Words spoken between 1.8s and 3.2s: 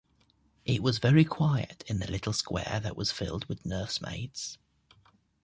in the little square that was